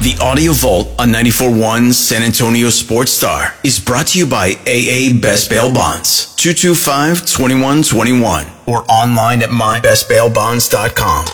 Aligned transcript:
The 0.00 0.16
Audio 0.18 0.52
Vault 0.54 0.88
on 0.98 1.10
94.1 1.10 1.92
San 1.92 2.22
Antonio 2.22 2.70
Sports 2.70 3.12
Star 3.12 3.52
is 3.62 3.78
brought 3.78 4.06
to 4.08 4.18
you 4.18 4.26
by 4.26 4.52
AA 4.66 5.12
Best 5.20 5.50
Bail 5.50 5.70
Bonds, 5.70 6.34
225-2121, 6.36 8.50
or 8.66 8.90
online 8.90 9.42
at 9.42 9.50
mybestbailbonds.com. 9.50 11.26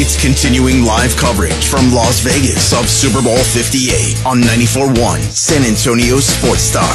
It's 0.00 0.14
continuing 0.22 0.84
live 0.84 1.16
coverage 1.16 1.66
from 1.66 1.92
Las 1.92 2.20
Vegas 2.20 2.72
of 2.72 2.88
Super 2.88 3.20
Bowl 3.20 3.42
58 3.42 4.24
on 4.24 4.40
94.1 4.40 5.18
San 5.18 5.64
Antonio 5.64 6.20
Sports 6.20 6.62
Star. 6.62 6.94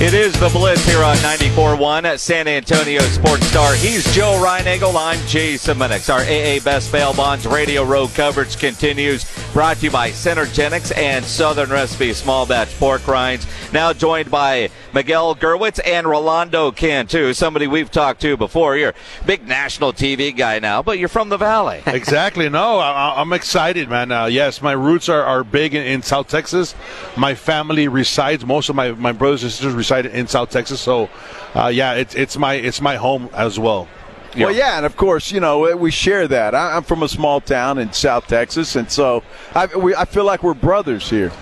It 0.00 0.14
is 0.14 0.32
the 0.38 0.48
Blitz 0.50 0.86
here 0.86 1.02
on 1.02 1.16
94.1 1.16 2.04
at 2.04 2.20
San 2.20 2.46
Antonio 2.46 3.00
Sports 3.00 3.44
Star. 3.46 3.74
He's 3.74 4.04
Joe 4.14 4.40
Reinagle. 4.40 4.94
I'm 4.94 5.18
Jason 5.26 5.76
Minnix. 5.76 6.08
Our 6.08 6.20
AA 6.20 6.62
Best 6.62 6.92
Bail 6.92 7.12
Bonds 7.12 7.48
Radio 7.48 7.82
Road 7.82 8.10
coverage 8.14 8.60
continues. 8.60 9.24
Brought 9.54 9.78
to 9.78 9.86
you 9.86 9.90
by 9.90 10.10
Cenegenics 10.10 10.96
and 10.96 11.24
Southern 11.24 11.70
Recipe 11.70 12.12
Small 12.12 12.44
Batch 12.46 12.68
Pork 12.78 13.08
Rinds. 13.08 13.46
Now 13.72 13.94
joined 13.94 14.30
by 14.30 14.68
Miguel 14.92 15.34
Gerwitz 15.34 15.80
and 15.84 16.06
Rolando 16.06 16.70
Cantu, 16.70 17.32
somebody 17.32 17.66
we've 17.66 17.90
talked 17.90 18.20
to 18.20 18.36
before. 18.36 18.76
You're 18.76 18.90
a 18.90 19.26
big 19.26 19.48
national 19.48 19.94
TV 19.94 20.36
guy 20.36 20.58
now, 20.58 20.82
but 20.82 20.98
you're 20.98 21.08
from 21.08 21.30
the 21.30 21.38
Valley. 21.38 21.82
exactly. 21.86 22.48
No, 22.50 22.78
I, 22.78 23.20
am 23.20 23.32
excited, 23.32 23.88
man. 23.88 24.12
Uh, 24.12 24.26
yes, 24.26 24.60
my 24.60 24.72
roots 24.72 25.08
are, 25.08 25.24
are 25.24 25.42
big 25.42 25.74
in, 25.74 25.82
in, 25.82 26.02
South 26.02 26.28
Texas. 26.28 26.74
My 27.16 27.34
family 27.34 27.88
resides, 27.88 28.44
most 28.44 28.68
of 28.68 28.76
my, 28.76 28.92
my 28.92 29.12
brothers 29.12 29.42
and 29.42 29.50
sisters 29.50 29.74
reside 29.74 30.06
in 30.06 30.28
South 30.28 30.50
Texas. 30.50 30.80
So, 30.80 31.08
uh, 31.54 31.68
yeah, 31.68 31.94
it's, 31.94 32.14
it's, 32.14 32.36
my, 32.36 32.54
it's 32.54 32.82
my 32.82 32.96
home 32.96 33.30
as 33.32 33.58
well. 33.58 33.88
Well, 34.36 34.52
yeah, 34.52 34.76
and 34.76 34.86
of 34.86 34.96
course, 34.96 35.32
you 35.32 35.40
know, 35.40 35.76
we 35.76 35.90
share 35.90 36.28
that. 36.28 36.54
I'm 36.54 36.82
from 36.82 37.02
a 37.02 37.08
small 37.08 37.40
town 37.40 37.78
in 37.78 37.92
South 37.92 38.26
Texas, 38.26 38.76
and 38.76 38.90
so 38.90 39.22
I, 39.54 39.66
we, 39.66 39.94
I 39.94 40.04
feel 40.04 40.24
like 40.24 40.42
we're 40.42 40.54
brothers 40.54 41.08
here. 41.08 41.32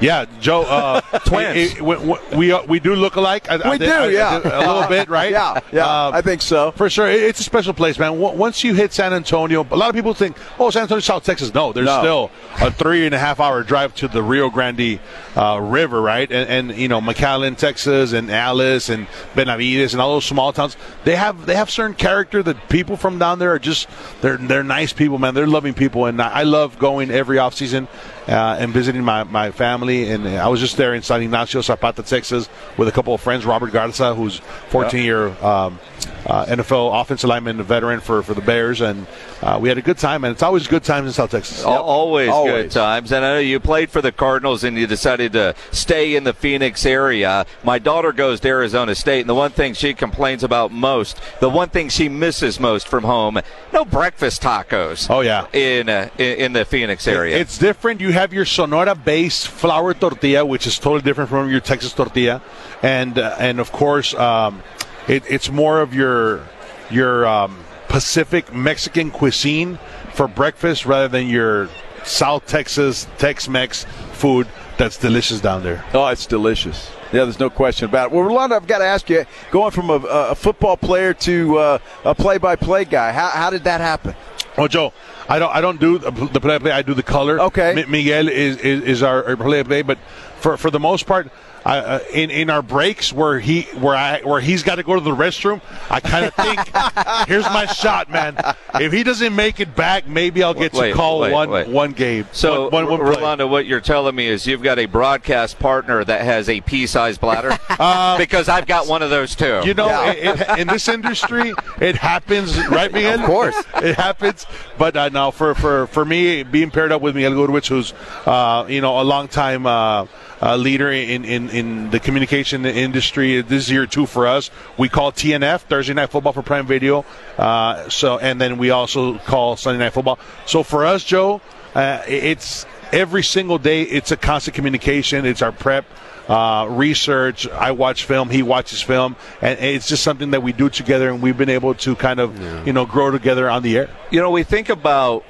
Yeah, 0.00 0.26
Joe. 0.40 0.62
Uh, 0.62 1.00
Twins. 1.26 1.56
It, 1.56 1.78
it, 1.78 1.82
we, 1.82 2.16
we, 2.36 2.60
we, 2.66 2.80
do 2.80 2.94
look 2.94 3.16
alike. 3.16 3.50
I, 3.50 3.56
we 3.56 3.62
I, 3.62 3.78
do, 3.78 3.86
I, 3.86 4.08
yeah, 4.08 4.38
a 4.38 4.60
little 4.60 4.88
bit, 4.88 5.08
right? 5.08 5.30
yeah, 5.30 5.60
yeah. 5.72 5.86
Uh, 5.86 6.10
I 6.14 6.22
think 6.22 6.42
so 6.42 6.70
for 6.72 6.90
sure. 6.90 7.08
It's 7.08 7.40
a 7.40 7.44
special 7.44 7.72
place, 7.72 7.98
man. 7.98 8.18
Once 8.18 8.62
you 8.64 8.74
hit 8.74 8.92
San 8.92 9.12
Antonio, 9.12 9.66
a 9.70 9.76
lot 9.76 9.88
of 9.88 9.94
people 9.94 10.14
think, 10.14 10.36
"Oh, 10.58 10.70
San 10.70 10.82
Antonio, 10.82 11.00
South 11.00 11.24
Texas." 11.24 11.52
No, 11.54 11.72
there's 11.72 11.86
no. 11.86 12.00
still 12.00 12.30
a 12.60 12.70
three 12.70 13.06
and 13.06 13.14
a 13.14 13.18
half 13.18 13.40
hour 13.40 13.62
drive 13.62 13.94
to 13.96 14.08
the 14.08 14.22
Rio 14.22 14.50
Grande 14.50 15.00
uh, 15.36 15.58
River, 15.60 16.00
right? 16.00 16.30
And, 16.30 16.70
and, 16.70 16.78
you 16.78 16.88
know, 16.88 17.00
McAllen, 17.00 17.56
Texas, 17.56 18.12
and 18.12 18.30
Alice, 18.30 18.88
and 18.88 19.06
Benavides, 19.34 19.94
and 19.94 20.00
all 20.00 20.14
those 20.14 20.24
small 20.24 20.52
towns. 20.52 20.76
They 21.04 21.16
have 21.16 21.46
they 21.46 21.54
have 21.54 21.70
certain 21.70 21.94
character 21.94 22.42
that 22.42 22.68
people 22.68 22.96
from 22.96 23.18
down 23.18 23.38
there 23.38 23.52
are 23.52 23.58
just 23.58 23.88
they're 24.20 24.36
they're 24.36 24.64
nice 24.64 24.92
people, 24.92 25.18
man. 25.18 25.34
They're 25.34 25.46
loving 25.46 25.74
people, 25.74 26.06
and 26.06 26.20
I 26.20 26.42
love 26.42 26.78
going 26.78 27.10
every 27.10 27.38
off 27.38 27.54
season 27.54 27.88
uh, 28.28 28.56
and 28.58 28.72
visiting 28.72 29.04
my, 29.04 29.24
my 29.24 29.50
family. 29.50 29.75
And 29.82 30.26
I 30.28 30.48
was 30.48 30.60
just 30.60 30.76
there 30.76 30.94
in 30.94 31.02
San 31.02 31.22
Ignacio, 31.22 31.60
Zapata, 31.60 32.02
Texas, 32.02 32.48
with 32.76 32.88
a 32.88 32.92
couple 32.92 33.14
of 33.14 33.20
friends. 33.20 33.44
Robert 33.44 33.72
Garza, 33.72 34.14
who's 34.14 34.38
14 34.70 35.02
year 35.02 35.28
um, 35.44 35.78
uh, 36.26 36.46
NFL 36.46 37.00
offensive 37.00 37.28
lineman, 37.28 37.62
veteran 37.62 38.00
for, 38.00 38.22
for 38.22 38.34
the 38.34 38.40
Bears, 38.40 38.80
and 38.80 39.06
uh, 39.42 39.58
we 39.60 39.68
had 39.68 39.78
a 39.78 39.82
good 39.82 39.98
time. 39.98 40.24
And 40.24 40.32
it's 40.32 40.42
always 40.42 40.66
good 40.66 40.82
times 40.82 41.06
in 41.06 41.12
South 41.12 41.30
Texas. 41.30 41.58
Yep. 41.58 41.66
Always, 41.68 42.28
always, 42.28 42.52
good 42.64 42.70
times. 42.72 43.12
And 43.12 43.24
I 43.24 43.34
know 43.34 43.38
you 43.38 43.60
played 43.60 43.90
for 43.90 44.02
the 44.02 44.12
Cardinals, 44.12 44.64
and 44.64 44.76
you 44.76 44.86
decided 44.86 45.32
to 45.34 45.54
stay 45.70 46.16
in 46.16 46.24
the 46.24 46.32
Phoenix 46.32 46.84
area. 46.84 47.46
My 47.62 47.78
daughter 47.78 48.12
goes 48.12 48.40
to 48.40 48.48
Arizona 48.48 48.94
State, 48.94 49.20
and 49.20 49.30
the 49.30 49.34
one 49.34 49.52
thing 49.52 49.74
she 49.74 49.94
complains 49.94 50.42
about 50.42 50.72
most, 50.72 51.20
the 51.40 51.50
one 51.50 51.68
thing 51.68 51.88
she 51.88 52.08
misses 52.08 52.58
most 52.58 52.88
from 52.88 53.04
home, 53.04 53.40
no 53.72 53.84
breakfast 53.84 54.42
tacos. 54.42 55.08
Oh 55.08 55.20
yeah, 55.20 55.46
in 55.52 55.88
uh, 55.88 56.08
in, 56.18 56.38
in, 56.38 56.52
the 56.52 56.64
Phoenix 56.64 57.06
area. 57.06 57.36
It's 57.36 57.58
different. 57.58 58.00
You 58.00 58.12
have 58.12 58.32
your 58.32 58.44
Sonora-based 58.44 59.48
flour 59.66 59.94
tortilla, 59.94 60.44
which 60.44 60.64
is 60.66 60.78
totally 60.78 61.02
different 61.02 61.28
from 61.28 61.50
your 61.50 61.60
Texas 61.60 61.92
tortilla, 61.92 62.40
and 62.82 63.18
uh, 63.18 63.34
and 63.38 63.58
of 63.58 63.72
course. 63.72 64.14
Um, 64.14 64.62
it, 65.08 65.24
it's 65.28 65.50
more 65.50 65.80
of 65.80 65.92
your 65.92 66.46
your 66.90 67.26
um, 67.26 67.64
Pacific 67.88 68.52
Mexican 68.54 69.10
cuisine 69.10 69.78
for 70.14 70.28
breakfast 70.28 70.86
rather 70.86 71.08
than 71.08 71.26
your 71.26 71.68
South 72.04 72.46
Texas 72.46 73.06
Tex-Mex 73.18 73.86
food 74.12 74.46
that's 74.78 74.96
delicious 74.98 75.40
down 75.40 75.62
there. 75.62 75.84
Oh, 75.94 76.06
it's 76.08 76.26
delicious. 76.26 76.90
Yeah, 77.12 77.24
there's 77.24 77.40
no 77.40 77.50
question 77.50 77.88
about 77.88 78.06
it. 78.06 78.12
Well, 78.12 78.24
Rolando, 78.24 78.56
I've 78.56 78.66
got 78.66 78.78
to 78.78 78.84
ask 78.84 79.08
you, 79.08 79.24
going 79.50 79.70
from 79.70 79.90
a, 79.90 79.94
a 80.32 80.34
football 80.34 80.76
player 80.76 81.14
to 81.14 81.58
uh, 81.58 81.78
a 82.04 82.14
play-by-play 82.14 82.84
guy, 82.86 83.12
how, 83.12 83.28
how 83.28 83.50
did 83.50 83.64
that 83.64 83.80
happen? 83.80 84.14
Well, 84.56 84.68
Joe, 84.68 84.92
I 85.28 85.38
don't 85.38 85.54
I 85.54 85.60
don't 85.60 85.78
do 85.78 85.98
the 85.98 86.40
play-by-play. 86.40 86.72
I 86.72 86.82
do 86.82 86.94
the 86.94 87.02
color. 87.02 87.40
Okay. 87.40 87.84
Miguel 87.86 88.28
is, 88.28 88.56
is, 88.58 88.82
is 88.82 89.02
our 89.02 89.36
play-by-play, 89.36 89.82
but 89.82 89.98
for 90.40 90.56
for 90.56 90.70
the 90.70 90.80
most 90.80 91.06
part, 91.06 91.30
uh, 91.66 91.98
in 92.12 92.30
in 92.30 92.48
our 92.48 92.62
breaks 92.62 93.12
where 93.12 93.40
he 93.40 93.62
where 93.78 93.96
I 93.96 94.20
where 94.20 94.40
he's 94.40 94.62
got 94.62 94.76
to 94.76 94.84
go 94.84 94.94
to 94.94 95.00
the 95.00 95.10
restroom, 95.10 95.60
I 95.90 95.98
kind 96.00 96.24
of 96.24 96.34
think, 96.34 96.60
here's 97.28 97.44
my 97.46 97.66
shot, 97.66 98.08
man. 98.08 98.36
If 98.74 98.92
he 98.92 99.02
doesn't 99.02 99.34
make 99.34 99.58
it 99.58 99.74
back, 99.74 100.06
maybe 100.06 100.44
I'll 100.44 100.54
get 100.54 100.72
wait, 100.72 100.90
to 100.90 100.94
call 100.94 101.20
wait, 101.20 101.32
one 101.32 101.50
wait. 101.50 101.68
one 101.68 101.92
game. 101.92 102.26
So, 102.30 102.68
one, 102.68 102.86
one, 102.86 103.00
one 103.00 103.00
Rolando, 103.00 103.48
what 103.48 103.66
you're 103.66 103.80
telling 103.80 104.14
me 104.14 104.28
is 104.28 104.46
you've 104.46 104.62
got 104.62 104.78
a 104.78 104.86
broadcast 104.86 105.58
partner 105.58 106.04
that 106.04 106.22
has 106.22 106.48
a 106.48 106.60
pea-sized 106.60 107.20
bladder, 107.20 107.58
uh, 107.68 108.16
because 108.16 108.48
I've 108.48 108.66
got 108.66 108.86
one 108.86 109.02
of 109.02 109.10
those 109.10 109.34
too. 109.34 109.62
You 109.64 109.74
know, 109.74 109.86
yeah. 109.86 110.12
it, 110.12 110.40
it, 110.40 110.58
in 110.60 110.68
this 110.68 110.86
industry, 110.86 111.52
it 111.80 111.96
happens, 111.96 112.56
right, 112.68 112.92
Miguel? 112.92 113.20
Of 113.20 113.26
course, 113.26 113.56
it 113.76 113.96
happens. 113.96 114.46
But 114.78 114.96
uh, 114.96 115.08
now, 115.08 115.32
for 115.32 115.54
for 115.56 115.88
for 115.88 116.04
me, 116.04 116.44
being 116.44 116.70
paired 116.70 116.92
up 116.92 117.02
with 117.02 117.16
Miguel 117.16 117.32
Gerwitz, 117.32 117.66
who's 117.66 117.92
uh, 118.24 118.66
you 118.68 118.80
know 118.80 119.00
a 119.00 119.04
long 119.04 119.26
time. 119.26 119.66
Uh, 119.66 120.06
uh, 120.42 120.56
leader 120.56 120.90
in, 120.90 121.24
in, 121.24 121.48
in 121.50 121.90
the 121.90 122.00
communication 122.00 122.64
industry. 122.66 123.40
This 123.42 123.64
is 123.64 123.70
year 123.70 123.86
two 123.86 124.06
for 124.06 124.26
us. 124.26 124.50
We 124.76 124.88
call 124.88 125.12
TNF 125.12 125.62
Thursday 125.62 125.94
Night 125.94 126.10
Football 126.10 126.32
for 126.32 126.42
Prime 126.42 126.66
Video. 126.66 127.04
Uh, 127.38 127.88
so 127.88 128.18
and 128.18 128.40
then 128.40 128.58
we 128.58 128.70
also 128.70 129.18
call 129.18 129.56
Sunday 129.56 129.78
Night 129.78 129.92
Football. 129.92 130.18
So 130.46 130.62
for 130.62 130.84
us, 130.84 131.04
Joe, 131.04 131.40
uh, 131.74 132.02
it's 132.06 132.66
every 132.92 133.22
single 133.22 133.58
day. 133.58 133.82
It's 133.82 134.10
a 134.10 134.16
constant 134.16 134.54
communication. 134.54 135.26
It's 135.26 135.42
our 135.42 135.52
prep. 135.52 135.86
Uh, 136.28 136.66
research. 136.70 137.48
I 137.48 137.70
watch 137.70 138.04
film. 138.04 138.30
He 138.30 138.42
watches 138.42 138.82
film, 138.82 139.14
and 139.40 139.60
it's 139.60 139.86
just 139.86 140.02
something 140.02 140.32
that 140.32 140.42
we 140.42 140.52
do 140.52 140.68
together, 140.68 141.08
and 141.08 141.22
we've 141.22 141.38
been 141.38 141.48
able 141.48 141.74
to 141.74 141.94
kind 141.94 142.18
of, 142.18 142.36
yeah. 142.42 142.64
you 142.64 142.72
know, 142.72 142.84
grow 142.84 143.12
together 143.12 143.48
on 143.48 143.62
the 143.62 143.78
air. 143.78 143.90
You 144.10 144.20
know, 144.20 144.32
we 144.32 144.42
think 144.42 144.68
about 144.68 145.24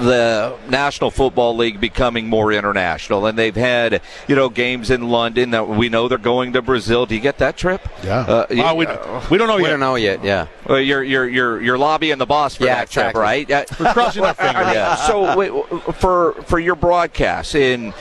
the 0.00 0.56
National 0.68 1.10
Football 1.10 1.56
League 1.56 1.80
becoming 1.80 2.28
more 2.28 2.52
international, 2.52 3.26
and 3.26 3.38
they've 3.38 3.56
had 3.56 4.00
you 4.26 4.36
know 4.36 4.48
games 4.48 4.90
in 4.90 5.08
London. 5.08 5.50
That 5.50 5.68
we 5.68 5.88
know 5.88 6.08
they're 6.08 6.18
going 6.18 6.52
to 6.54 6.62
Brazil. 6.62 7.06
Do 7.06 7.14
you 7.14 7.20
get 7.20 7.38
that 7.38 7.56
trip? 7.56 7.86
Yeah. 8.04 8.20
Uh, 8.20 8.46
well, 8.50 8.76
we, 8.76 8.86
we 9.30 9.38
don't 9.38 9.48
know 9.48 9.56
we 9.56 9.62
yet. 9.62 9.70
don't 9.70 9.80
know 9.80 9.94
yet. 9.96 10.24
Yeah. 10.24 10.46
Well, 10.66 10.80
you're 10.80 11.02
you're 11.02 11.28
you're 11.28 11.60
you're 11.60 11.78
lobbying 11.78 12.18
the 12.18 12.26
boss 12.26 12.56
for 12.56 12.64
yeah, 12.64 12.76
that 12.76 12.84
exactly. 12.84 13.12
trip, 13.12 13.22
right? 13.22 13.48
Yeah. 13.48 13.64
We're 13.80 13.92
crossing 13.92 14.24
our 14.24 14.34
fingers. 14.34 14.74
Yeah. 14.74 14.96
So 14.96 15.36
wait, 15.36 15.50
for 15.96 16.34
for 16.42 16.58
your 16.58 16.74
broadcast 16.74 17.54
in 17.54 17.94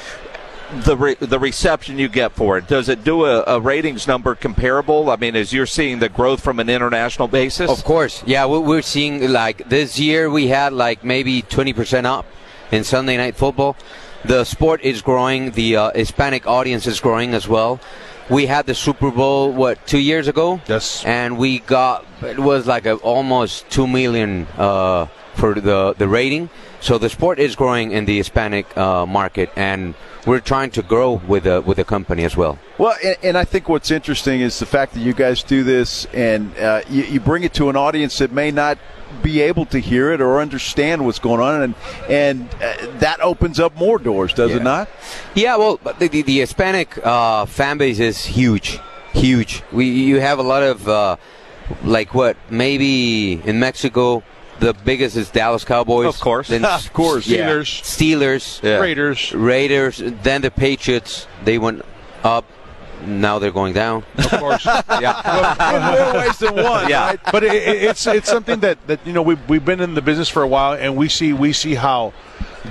the 0.83 0.97
re- 0.97 1.15
the 1.15 1.39
reception 1.39 1.97
you 1.97 2.09
get 2.09 2.33
for 2.33 2.57
it. 2.57 2.67
Does 2.67 2.89
it 2.89 3.03
do 3.03 3.25
a, 3.25 3.43
a, 3.47 3.59
ratings 3.59 4.07
number 4.07 4.35
comparable? 4.35 5.09
I 5.09 5.15
mean 5.15 5.35
as 5.35 5.53
you're 5.53 5.65
seeing 5.65 5.99
the 5.99 6.09
growth 6.09 6.43
from 6.43 6.59
an 6.59 6.69
international 6.69 7.27
basis? 7.27 7.69
Of 7.69 7.83
course. 7.83 8.23
Yeah 8.25 8.45
we're 8.45 8.81
seeing 8.81 9.31
like 9.31 9.69
this 9.69 9.99
year 9.99 10.29
we 10.29 10.47
had 10.47 10.73
like 10.73 11.03
maybe 11.03 11.41
20% 11.41 12.05
up 12.05 12.25
in 12.71 12.83
sunday 12.83 13.17
night 13.17 13.35
football. 13.35 13.77
The 14.25 14.43
sport 14.43 14.81
is 14.81 15.01
growing. 15.01 15.51
The 15.51 15.75
uh, 15.77 15.91
hispanic 15.91 16.47
audience 16.47 16.85
is 16.85 16.99
growing 16.99 17.33
as 17.33 17.47
well. 17.47 17.79
We 18.29 18.45
had 18.45 18.65
the 18.65 18.75
super 18.75 19.09
bowl 19.09 19.53
what 19.53 19.85
two 19.87 19.99
years 19.99 20.27
ago? 20.27 20.59
Yes. 20.67 21.05
And 21.05 21.37
we 21.37 21.59
got 21.59 22.05
it 22.21 22.39
was 22.39 22.67
like 22.67 22.85
a, 22.85 22.95
almost 22.95 23.69
2 23.69 23.87
million 23.87 24.47
uh, 24.57 25.05
for 25.35 25.55
the 25.55 25.95
the 25.97 26.07
rating 26.09 26.49
so 26.79 26.97
the 26.97 27.09
sport 27.09 27.39
is 27.39 27.55
growing 27.55 27.91
in 27.91 28.05
the 28.05 28.17
hispanic 28.17 28.77
uh, 28.77 29.05
market 29.05 29.49
and 29.55 29.95
we're 30.27 30.41
trying 30.41 30.69
to 30.71 30.81
grow 30.83 31.13
with 31.27 31.43
the 31.43 31.61
with 31.61 31.77
the 31.77 31.85
company 31.85 32.25
as 32.25 32.35
well. 32.35 32.59
Well, 32.77 32.95
and, 33.03 33.17
and, 33.23 33.37
I 33.37 33.45
think 33.45 33.69
what's 33.69 33.89
interesting 33.89 34.41
is 34.41 34.59
the 34.59 34.65
fact 34.65 34.93
that 34.93 34.99
you 34.99 35.13
guys 35.13 35.41
do 35.41 35.63
this 35.63 36.05
and 36.13 36.55
uh, 36.57 36.81
you, 36.89 37.03
you, 37.03 37.19
bring 37.21 37.43
it 37.43 37.53
to 37.55 37.69
an 37.69 37.77
audience 37.77 38.17
that 38.17 38.31
may 38.33 38.51
not 38.51 38.77
be 39.23 39.39
able 39.41 39.65
to 39.67 39.79
hear 39.79 40.11
it 40.11 40.19
or 40.19 40.41
understand 40.41 41.05
what's 41.05 41.17
going 41.17 41.39
on, 41.39 41.61
and 41.61 41.75
and 42.09 42.49
uh, 42.55 42.75
that 42.99 43.21
opens 43.21 43.57
up 43.59 43.75
more 43.77 43.97
doors, 43.97 44.33
does 44.33 44.51
yeah. 44.51 44.57
it 44.57 44.63
not? 44.63 44.89
Yeah. 45.33 45.55
Well, 45.55 45.79
the, 45.97 46.09
the, 46.09 46.21
the 46.21 46.39
Hispanic 46.39 46.99
uh, 47.05 47.45
fan 47.45 47.77
base 47.77 47.99
is 47.99 48.25
huge, 48.25 48.79
huge. 49.13 49.63
We 49.71 49.85
you 49.85 50.19
have 50.19 50.39
a 50.39 50.43
lot 50.43 50.61
of 50.61 50.87
uh, 50.89 51.15
like 51.83 52.13
what 52.13 52.35
maybe 52.49 53.41
in 53.45 53.59
Mexico 53.59 54.23
the 54.59 54.73
biggest 54.73 55.15
is 55.15 55.29
Dallas 55.29 55.63
Cowboys. 55.63 56.07
Of 56.07 56.19
course. 56.19 56.47
Then, 56.49 56.65
of 56.65 56.93
course. 56.93 57.27
Yeah. 57.27 57.47
Steelers. 57.49 57.81
Steelers. 57.83 58.63
Yeah. 58.63 58.79
Raiders. 58.79 59.33
Raiders. 59.33 60.01
Then 60.03 60.41
the 60.41 60.51
Patriots. 60.51 61.27
They 61.43 61.57
went 61.57 61.83
up. 62.23 62.45
Now 63.05 63.39
they're 63.39 63.51
going 63.51 63.73
down. 63.73 64.03
Of 64.17 64.29
course. 64.31 64.67
Yeah. 64.99 66.11
More 66.11 66.21
ways 66.21 66.37
than 66.39 66.55
one. 66.55 66.89
Yeah. 66.89 67.05
right? 67.07 67.19
but 67.31 67.43
it, 67.43 67.53
it, 67.53 67.83
it's 67.83 68.07
it's 68.07 68.29
something 68.29 68.61
that, 68.61 68.85
that 68.87 69.05
you 69.05 69.13
know 69.13 69.21
we've, 69.21 69.49
we've 69.49 69.63
been 69.63 69.79
in 69.79 69.93
the 69.93 70.01
business 70.01 70.29
for 70.29 70.41
a 70.41 70.47
while 70.47 70.73
and 70.73 70.95
we 70.95 71.07
see 71.07 71.33
we 71.33 71.53
see 71.53 71.75
how 71.75 72.13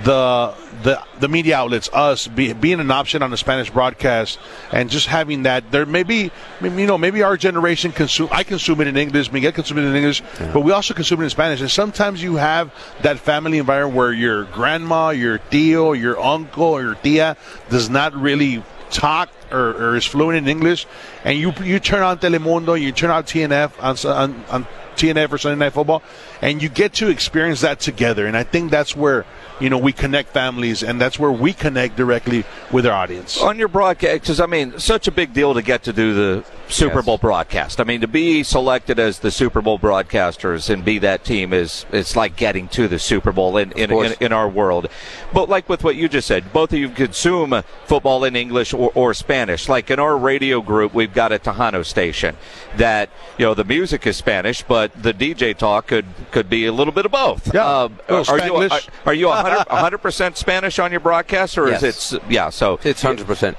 the 0.05 0.55
the 0.83 1.03
the 1.21 1.29
media 1.29 1.57
outlets 1.57 1.89
us 1.93 2.27
be, 2.29 2.53
being 2.53 2.81
an 2.81 2.91
option 2.91 3.23
on 3.23 3.31
the 3.31 3.37
Spanish 3.37 3.71
broadcast 3.71 4.39
and 4.73 4.91
just 4.91 5.07
having 5.07 5.45
that 5.45 5.71
there 5.71 5.87
may 5.87 6.03
be 6.03 6.31
you 6.63 6.87
know 6.87 6.99
maybe 6.99 7.23
our 7.23 7.37
generation 7.37 7.93
consume 7.93 8.29
I 8.31 8.43
consume 8.43 8.81
it 8.81 8.87
in 8.87 8.97
English 8.97 9.33
Miguel 9.33 9.53
consume 9.53 9.79
it 9.79 9.85
in 9.85 9.95
English 9.95 10.23
but 10.53 10.61
we 10.61 10.73
also 10.73 10.95
consume 10.95 11.21
it 11.21 11.25
in 11.25 11.31
Spanish 11.31 11.61
and 11.61 11.71
sometimes 11.71 12.23
you 12.23 12.37
have 12.37 12.73
that 13.03 13.19
family 13.19 13.59
environment 13.59 13.97
where 13.97 14.13
your 14.13 14.45
grandma 14.45 15.11
your 15.11 15.39
tío 15.39 15.99
your 15.99 16.21
uncle 16.21 16.65
or 16.65 16.83
your 16.83 16.95
tia 16.97 17.37
does 17.71 17.89
not 17.89 18.15
really 18.15 18.63
talk 18.97 19.29
or, 19.53 19.71
or 19.77 19.97
is 19.97 20.07
fluent 20.07 20.37
in 20.39 20.49
English, 20.49 20.87
and 21.25 21.39
you 21.39 21.53
you 21.63 21.79
turn 21.79 22.03
on 22.03 22.19
Telemundo, 22.19 22.81
you 22.81 22.93
turn 22.93 23.11
on 23.11 23.23
TNF 23.25 23.71
on, 23.79 23.95
on, 24.11 24.45
on 24.51 24.67
TNF 24.97 25.33
or 25.33 25.39
Sunday 25.39 25.65
Night 25.65 25.73
Football, 25.73 26.03
and 26.43 26.63
you 26.63 26.69
get 26.69 26.95
to 26.95 27.09
experience 27.09 27.61
that 27.61 27.81
together. 27.81 28.27
And 28.27 28.37
I 28.37 28.43
think 28.43 28.71
that's 28.71 28.97
where 28.97 29.25
you 29.61 29.71
know 29.71 29.79
we 29.79 29.93
connect 29.93 30.31
families, 30.31 30.83
and 30.83 31.01
that's 31.01 31.19
where 31.19 31.33
we 31.33 31.53
connect 31.53 31.97
directly 31.97 32.45
with 32.73 32.87
our 32.87 32.93
audience. 32.93 33.41
on 33.41 33.59
your 33.59 33.69
broadcast, 33.69 34.23
because 34.23 34.41
I 34.41 34.47
mean, 34.47 34.79
such 34.79 35.07
a 35.09 35.13
big 35.13 35.33
deal 35.33 35.55
to 35.55 35.63
get 35.63 35.83
to 35.85 35.93
do 35.93 36.15
the 36.15 36.45
Super 36.69 36.97
Yes. 36.97 37.05
Bowl 37.07 37.19
broadcast. 37.19 37.81
I 37.81 37.85
mean, 37.85 38.01
to 38.01 38.09
be 38.09 38.43
selected 38.43 38.99
as 38.99 39.21
the 39.21 39.31
Super 39.31 39.61
Bowl 39.63 39.79
broadcasters 39.79 40.69
and 40.71 40.85
be 40.85 40.99
that 40.99 41.25
team 41.25 41.53
is 41.53 41.87
it's 41.93 42.17
like 42.17 42.37
getting 42.37 42.69
to 42.69 42.89
the 42.89 42.99
Super 42.99 43.33
Bowl 43.33 43.57
in 43.57 43.73
in, 43.73 43.91
in, 43.93 44.15
in 44.21 44.33
our 44.33 44.49
world. 44.49 44.89
But 45.33 45.49
like 45.49 45.69
with 45.69 45.85
what 45.85 45.97
you 45.97 46.09
just 46.09 46.27
said, 46.27 46.53
both 46.53 46.73
of 46.73 46.79
you 46.79 46.89
consume 46.89 47.63
football 47.85 48.25
in 48.25 48.35
English 48.37 48.73
or, 48.75 48.91
or 48.95 49.15
Spanish. 49.15 49.69
Like 49.69 49.91
in 49.91 49.99
our 49.99 50.17
radio 50.17 50.61
group, 50.61 50.95
we've 50.95 51.13
got 51.15 51.33
a 51.33 51.39
Tejano 51.39 51.85
station 51.85 52.37
that 52.77 53.11
you 53.39 53.45
know 53.45 53.55
the 53.55 53.65
music 53.65 54.07
is 54.07 54.17
Spanish, 54.17 54.63
but 54.63 54.86
the 54.95 55.13
DJ 55.15 55.57
talk 55.57 55.87
could 55.89 56.05
could 56.31 56.49
be 56.49 56.67
a 56.67 56.73
little 56.73 56.93
bit 56.93 57.05
of 57.07 57.13
both. 57.13 57.53
Yeah, 57.55 57.89
a 58.09 58.13
little 58.13 58.35
are 58.35 58.45
you 58.47 58.57
are, 58.57 58.81
are 59.07 59.15
you 59.15 59.29
100 59.29 59.99
percent 59.99 60.37
Spanish 60.37 60.79
on 60.79 60.91
your 60.91 61.01
broadcast, 61.01 61.57
or 61.59 61.69
Yes. 61.69 61.83
is 61.83 62.13
it 62.15 62.23
yeah? 62.29 62.51
So 62.51 62.79
It's 62.85 63.03
hundred 63.03 63.27
percent. 63.27 63.57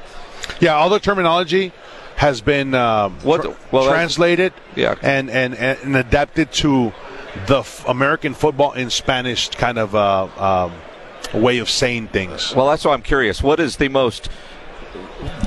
Yeah, 0.59 0.75
all 0.75 0.89
the 0.89 1.00
terminology 1.00 1.71
has 2.15 2.41
been 2.41 2.74
um, 2.74 3.13
What- 3.21 3.44
tr- 3.44 3.51
well, 3.71 3.88
translated 3.89 4.51
Yeah. 4.75 4.95
and, 5.03 5.29
and, 5.29 5.53
and 5.53 5.95
adapted 5.95 6.51
to 6.53 6.91
the 7.45 7.59
f- 7.59 7.88
American 7.88 8.33
football 8.33 8.71
in 8.73 8.89
Spanish 8.89 9.50
kind 9.50 9.77
of 9.77 9.94
uh, 9.94 10.27
um, 10.38 10.71
way 11.39 11.59
of 11.59 11.69
saying 11.69 12.07
things. 12.07 12.56
Well, 12.56 12.68
that's 12.68 12.85
why 12.85 12.94
I'm 12.94 13.03
curious. 13.03 13.44
What 13.44 13.59
is 13.59 13.77
the 13.77 13.89
most 13.89 14.30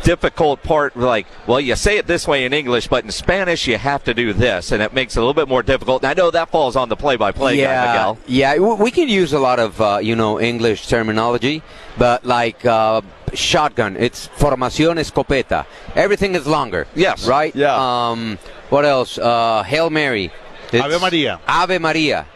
difficult 0.02 0.62
part? 0.62 0.96
Like, 0.96 1.26
well, 1.46 1.60
you 1.60 1.76
say 1.76 1.98
it 1.98 2.06
this 2.06 2.26
way 2.26 2.44
in 2.44 2.52
English, 2.52 2.88
but 2.88 3.04
in 3.04 3.10
Spanish 3.10 3.66
you 3.66 3.78
have 3.78 4.02
to 4.04 4.14
do 4.14 4.32
this, 4.32 4.72
and 4.72 4.82
it 4.82 4.92
makes 4.92 5.16
it 5.16 5.18
a 5.18 5.22
little 5.22 5.34
bit 5.34 5.48
more 5.48 5.62
difficult. 5.62 6.02
And 6.02 6.10
I 6.10 6.14
know 6.14 6.30
that 6.30 6.50
falls 6.50 6.76
on 6.76 6.88
the 6.88 6.96
play-by-play 6.96 7.56
guy, 7.56 7.62
yeah, 7.62 7.86
Miguel. 7.86 8.18
yeah. 8.26 8.58
We 8.58 8.90
can 8.90 9.08
use 9.08 9.32
a 9.32 9.38
lot 9.38 9.58
of 9.60 9.80
uh, 9.80 9.98
you 10.02 10.16
know 10.16 10.40
English 10.40 10.88
terminology, 10.88 11.62
but 11.98 12.24
like 12.24 12.64
uh, 12.64 13.02
shotgun, 13.34 13.96
it's 13.96 14.28
formación 14.28 14.98
escopeta. 14.98 15.66
Everything 15.94 16.34
is 16.34 16.46
longer. 16.46 16.86
Yes. 16.94 17.26
Right. 17.26 17.54
Yeah. 17.54 17.74
Um, 18.10 18.38
what 18.70 18.84
else? 18.84 19.18
Uh, 19.18 19.62
Hail 19.62 19.90
Mary. 19.90 20.32
It's 20.72 20.84
Ave 20.84 20.98
Maria. 20.98 21.40
Ave 21.48 21.78
Maria. 21.78 22.26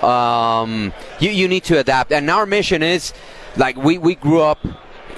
Um, 0.00 0.92
you 1.18 1.30
you 1.30 1.48
need 1.48 1.64
to 1.64 1.78
adapt, 1.78 2.12
and 2.12 2.30
our 2.30 2.46
mission 2.46 2.82
is 2.82 3.12
like 3.56 3.76
we 3.76 3.98
we 3.98 4.14
grew 4.14 4.40
up 4.40 4.58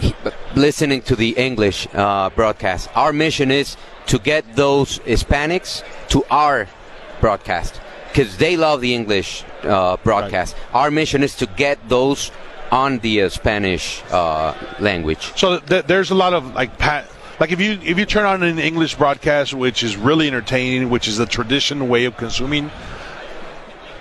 he- 0.00 0.14
listening 0.54 1.02
to 1.02 1.16
the 1.16 1.30
English 1.30 1.86
uh, 1.94 2.30
broadcast. 2.30 2.88
Our 2.94 3.12
mission 3.12 3.50
is 3.50 3.76
to 4.06 4.18
get 4.18 4.56
those 4.56 4.98
Hispanics 5.00 5.82
to 6.08 6.24
our 6.30 6.68
broadcast 7.20 7.80
because 8.08 8.36
they 8.36 8.56
love 8.56 8.80
the 8.80 8.94
English 8.94 9.44
uh, 9.62 9.96
broadcast. 9.98 10.56
Our 10.74 10.90
mission 10.90 11.22
is 11.22 11.36
to 11.36 11.46
get 11.46 11.88
those 11.88 12.30
on 12.70 12.98
the 12.98 13.22
uh, 13.22 13.28
Spanish 13.28 14.02
uh, 14.10 14.54
language. 14.80 15.32
So 15.36 15.58
th- 15.60 15.86
there's 15.86 16.10
a 16.10 16.14
lot 16.14 16.34
of 16.34 16.54
like 16.54 16.78
pat. 16.78 17.08
Like 17.40 17.50
if 17.52 17.60
you 17.60 17.72
if 17.82 17.98
you 17.98 18.04
turn 18.06 18.24
on 18.24 18.42
an 18.42 18.58
English 18.58 18.94
broadcast, 18.96 19.54
which 19.54 19.82
is 19.82 19.96
really 19.96 20.26
entertaining, 20.28 20.90
which 20.90 21.08
is 21.08 21.16
the 21.16 21.26
traditional 21.26 21.86
way 21.88 22.04
of 22.04 22.16
consuming 22.16 22.70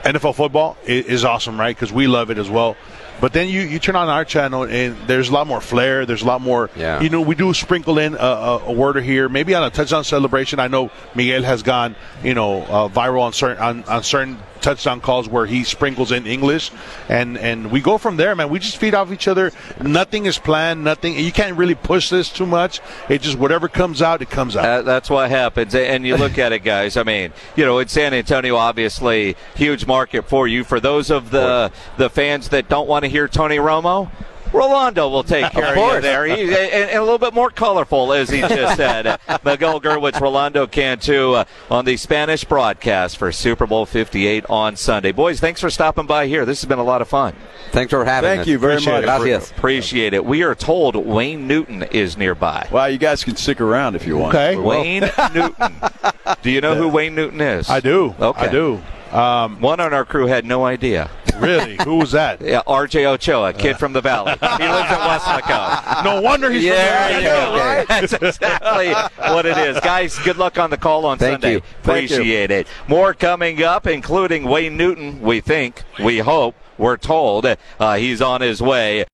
NFL 0.03 0.35
football, 0.35 0.77
i- 0.87 0.91
is 0.91 1.23
awesome, 1.25 1.59
right? 1.59 1.75
Because 1.75 1.91
we 1.91 2.07
love 2.07 2.29
it 2.29 2.37
as 2.37 2.49
well. 2.49 2.75
But 3.19 3.33
then 3.33 3.49
you, 3.49 3.61
you 3.61 3.79
turn 3.79 3.95
on 3.95 4.09
our 4.09 4.25
channel 4.25 4.63
and 4.63 4.97
there's 5.07 5.29
a 5.29 5.33
lot 5.33 5.47
more 5.47 5.61
flair. 5.61 6.05
There's 6.05 6.21
a 6.21 6.25
lot 6.25 6.41
more. 6.41 6.69
Yeah. 6.75 7.01
You 7.01 7.09
know, 7.09 7.21
we 7.21 7.35
do 7.35 7.53
sprinkle 7.53 7.97
in 7.99 8.15
a, 8.15 8.17
a, 8.17 8.57
a 8.67 8.71
word 8.71 8.97
or 8.97 9.01
here, 9.01 9.29
maybe 9.29 9.53
on 9.53 9.63
a 9.63 9.69
touchdown 9.69 10.03
celebration. 10.03 10.59
I 10.59 10.67
know 10.67 10.91
Miguel 11.15 11.43
has 11.43 11.63
gone, 11.63 11.95
you 12.23 12.33
know, 12.33 12.63
uh, 12.63 12.89
viral 12.89 13.21
on 13.21 13.33
certain 13.33 13.61
on, 13.61 13.83
on 13.83 14.03
certain 14.03 14.37
touchdown 14.61 15.01
calls 15.01 15.27
where 15.27 15.45
he 15.45 15.63
sprinkles 15.63 16.11
in 16.11 16.25
English, 16.27 16.71
and 17.09 17.37
and 17.37 17.71
we 17.71 17.81
go 17.81 17.97
from 17.97 18.17
there, 18.17 18.35
man. 18.35 18.49
We 18.49 18.59
just 18.59 18.77
feed 18.77 18.93
off 18.93 19.11
each 19.11 19.27
other. 19.27 19.51
Nothing 19.81 20.25
is 20.25 20.37
planned. 20.37 20.83
Nothing. 20.83 21.17
You 21.17 21.31
can't 21.31 21.57
really 21.57 21.75
push 21.75 22.09
this 22.09 22.29
too 22.29 22.45
much. 22.45 22.79
It 23.09 23.21
just 23.21 23.37
whatever 23.37 23.67
comes 23.67 24.01
out, 24.01 24.21
it 24.21 24.29
comes 24.29 24.55
out. 24.55 24.65
Uh, 24.65 24.81
that's 24.83 25.09
what 25.09 25.29
happens. 25.29 25.75
And 25.75 26.05
you 26.05 26.15
look 26.15 26.37
at 26.37 26.53
it, 26.53 26.59
guys. 26.59 26.95
I 26.95 27.03
mean, 27.03 27.33
you 27.55 27.65
know, 27.65 27.79
in 27.79 27.87
San 27.87 28.13
Antonio, 28.13 28.55
obviously, 28.55 29.35
huge 29.55 29.85
market 29.85 30.29
for 30.29 30.47
you. 30.47 30.63
For 30.63 30.79
those 30.79 31.09
of 31.09 31.31
the 31.31 31.71
the 31.97 32.09
fans 32.09 32.49
that 32.49 32.69
don't 32.69 32.87
want 32.87 33.03
to 33.03 33.09
hear 33.11 33.27
Tony 33.27 33.57
Romo. 33.57 34.09
Rolando 34.53 35.07
will 35.07 35.23
take 35.23 35.49
care 35.51 35.77
of, 35.77 35.95
you 35.95 36.01
there. 36.01 36.25
He, 36.25 36.43
and, 36.43 36.51
and 36.53 36.97
a 36.97 37.01
little 37.01 37.17
bit 37.17 37.33
more 37.33 37.49
colorful, 37.49 38.11
as 38.11 38.29
he 38.29 38.41
just 38.41 38.75
said. 38.77 39.17
Miguel 39.45 39.79
Gerwitz, 39.79 40.19
Rolando 40.19 40.67
Cantu 40.67 41.33
uh, 41.33 41.45
on 41.69 41.85
the 41.85 41.95
Spanish 41.95 42.43
broadcast 42.43 43.17
for 43.17 43.31
Super 43.31 43.65
Bowl 43.65 43.85
58 43.85 44.45
on 44.49 44.75
Sunday. 44.75 45.13
Boys, 45.13 45.39
thanks 45.39 45.61
for 45.61 45.69
stopping 45.69 46.05
by 46.05 46.27
here. 46.27 46.45
This 46.45 46.61
has 46.61 46.67
been 46.67 46.79
a 46.79 46.83
lot 46.83 47.01
of 47.01 47.07
fun. 47.07 47.33
Thanks 47.71 47.91
for 47.91 48.03
having 48.03 48.27
Thank 48.27 48.39
us. 48.41 48.45
Thank 48.45 48.51
you 48.51 48.59
very 48.59 48.73
Appreciate 48.73 49.05
much. 49.05 49.21
it. 49.21 49.23
Gracias. 49.23 49.51
Appreciate 49.51 50.13
it. 50.13 50.25
We 50.25 50.43
are 50.43 50.55
told 50.55 50.97
Wayne 50.97 51.47
Newton 51.47 51.83
is 51.83 52.17
nearby. 52.17 52.67
Well, 52.71 52.89
you 52.89 52.97
guys 52.97 53.23
can 53.23 53.37
stick 53.37 53.61
around 53.61 53.95
if 53.95 54.05
you 54.05 54.17
want. 54.17 54.35
Okay. 54.35 54.57
Wayne 54.57 55.09
Newton. 55.33 55.75
Do 56.41 56.51
you 56.51 56.59
know 56.59 56.75
who 56.75 56.89
Wayne 56.89 57.15
Newton 57.15 57.39
is? 57.39 57.69
I 57.69 57.79
do. 57.79 58.15
Okay. 58.19 58.47
I 58.47 58.51
do. 58.51 58.81
Um, 59.11 59.59
One 59.61 59.79
on 59.79 59.93
our 59.93 60.05
crew 60.05 60.25
had 60.27 60.45
no 60.45 60.65
idea. 60.65 61.09
really? 61.37 61.77
Who 61.83 61.97
was 61.97 62.11
that? 62.11 62.39
Yeah, 62.51 62.61
R.J. 62.67 63.05
Ochoa, 63.05 63.53
kid 63.53 63.77
from 63.77 63.93
the 63.93 64.01
Valley. 64.01 64.31
He 64.33 64.37
lives 64.67 64.91
at 64.91 65.19
Weslaco. 65.19 66.03
No 66.03 66.21
wonder 66.21 66.49
he's 66.51 66.63
from 66.63 66.73
Yeah, 66.75 67.07
there. 67.07 67.19
you 67.21 67.27
go. 67.27 67.55
Right? 67.57 67.87
That's 67.87 68.13
exactly 68.13 68.93
what 69.33 69.45
it 69.45 69.57
is. 69.57 69.79
Guys, 69.81 70.17
good 70.19 70.37
luck 70.37 70.57
on 70.59 70.69
the 70.69 70.77
call 70.77 71.05
on 71.05 71.17
Thank 71.17 71.35
Sunday. 71.41 71.53
you. 71.53 71.61
Thank 71.83 72.09
you. 72.09 72.15
Appreciate 72.17 72.51
it. 72.51 72.67
More 72.87 73.13
coming 73.13 73.61
up, 73.63 73.85
including 73.87 74.43
Wayne 74.45 74.77
Newton, 74.77 75.21
we 75.21 75.39
think, 75.41 75.83
we 76.03 76.19
hope, 76.19 76.55
we're 76.77 76.97
told. 76.97 77.45
Uh, 77.79 77.95
he's 77.95 78.21
on 78.21 78.41
his 78.41 78.61
way. 78.61 79.05